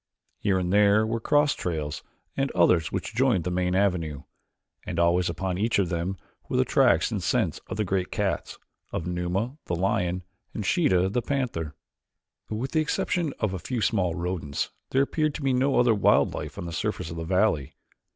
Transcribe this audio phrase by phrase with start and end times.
[0.39, 2.01] Here and there were cross trails
[2.35, 4.23] and others which joined the main avenue,
[4.83, 6.17] and always upon each of them
[6.49, 8.57] were the tracks and scent of the great cats,
[8.91, 10.23] of Numa, the lion,
[10.55, 11.75] and Sheeta, the panther.
[12.49, 16.33] With the exception of a few small rodents there appeared to be no other wild
[16.33, 17.75] life on the surface of the valley.